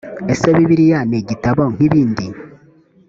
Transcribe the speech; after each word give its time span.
ese 0.33 0.47
bibiliya 0.55 0.99
ni 1.09 1.17
igitabo 1.21 1.61
nk’ibindi‽ 1.73 2.27